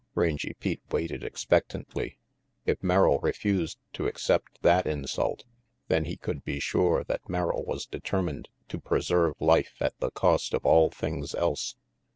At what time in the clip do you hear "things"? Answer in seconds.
10.89-11.35